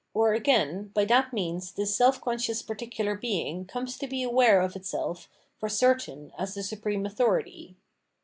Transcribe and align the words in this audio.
Or 0.15 0.33
again, 0.33 0.87
by 0.95 1.05
that 1.05 1.31
means 1.31 1.73
this 1.73 1.95
seK 1.95 2.21
conscious 2.21 2.63
particular 2.63 3.13
being 3.15 3.65
comes 3.65 3.99
to 3.99 4.07
be 4.07 4.23
aware 4.23 4.61
of 4.61 4.75
itself 4.75 5.29
for 5.59 5.69
certain 5.69 6.31
as 6.39 6.55
the 6.55 6.63
supreme 6.63 7.05
authority. 7.05 7.75